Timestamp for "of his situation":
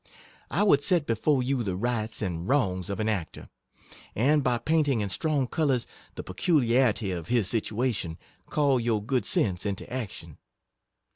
7.11-8.17